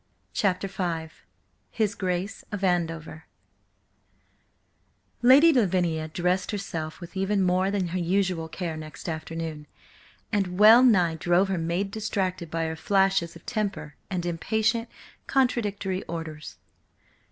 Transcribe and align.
CHAPTER 0.33 0.67
V 0.67 1.13
HIS 1.69 1.93
GRACE 1.93 2.43
OF 2.51 2.63
ANDOVER 2.63 3.25
LADY 5.21 5.53
LAVINIA 5.53 6.07
dressed 6.07 6.49
herself 6.49 6.99
with 6.99 7.15
even 7.15 7.43
more 7.43 7.69
than 7.69 7.89
her 7.89 7.99
usual 7.99 8.47
care 8.47 8.75
next 8.75 9.07
afternoon, 9.07 9.67
and 10.31 10.57
well 10.57 10.81
nigh 10.81 11.13
drove 11.17 11.49
her 11.49 11.59
maid 11.59 11.91
distracted 11.91 12.49
by 12.49 12.65
her 12.65 12.75
flashes 12.75 13.35
of 13.35 13.45
temper 13.45 13.93
and 14.09 14.25
impatient, 14.25 14.89
contradictory 15.27 16.01
orders. 16.05 16.57